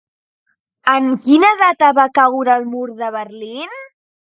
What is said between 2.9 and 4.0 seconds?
de Berlín?